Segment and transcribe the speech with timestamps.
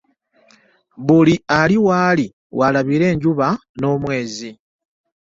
[1.05, 2.25] Buli ali w'ali
[2.57, 3.47] w'alabira enjuba
[3.79, 4.49] n'omwezi.